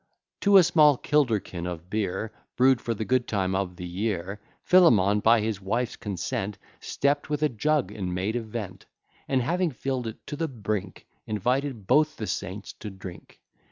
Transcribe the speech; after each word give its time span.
To 0.39 0.57
a 0.57 0.63
small 0.63 0.97
kilderkin 0.97 1.67
of 1.67 1.87
beer, 1.91 2.31
Brew'd 2.55 2.81
for 2.81 2.95
the 2.95 3.05
good 3.05 3.27
time 3.27 3.53
of 3.53 3.75
the 3.75 3.85
year, 3.85 4.41
Philemon, 4.63 5.19
by 5.19 5.41
his 5.41 5.61
wife's 5.61 5.95
consent, 5.95 6.57
Stept 6.79 7.29
with 7.29 7.43
a 7.43 7.49
jug, 7.49 7.91
and 7.91 8.11
made 8.11 8.35
a 8.35 8.41
vent, 8.41 8.87
And 9.27 9.43
having 9.43 9.69
fill'd 9.69 10.07
it 10.07 10.17
to 10.25 10.35
the 10.35 10.47
brink, 10.47 11.05
Invited 11.27 11.85
both 11.85 12.17
the 12.17 12.25
saints 12.25 12.73
to 12.79 12.89
drink. 12.89 13.39